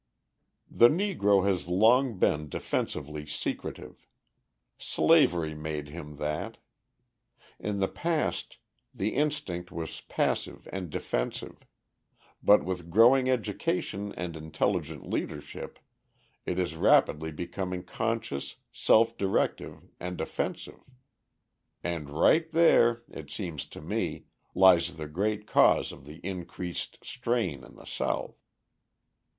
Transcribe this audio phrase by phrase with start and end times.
[0.71, 4.07] The Negro has long been defensively secretive.
[4.79, 6.57] Slavery made him that.
[7.59, 8.57] In the past,
[8.95, 11.67] the instinct was passive and defensive;
[12.41, 15.77] but with growing education and intelligent leadership
[16.47, 20.81] it is rapidly becoming conscious, self directive and offensive.
[21.83, 24.25] And right there, it seems to me,
[24.55, 28.33] lies the great cause of the increased strain in the South.